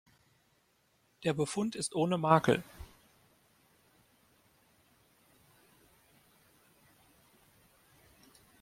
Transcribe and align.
Der 1.23 1.33
Befund 1.33 1.75
ist 1.75 1.93
ohne 1.93 2.17
Makel. 2.17 2.63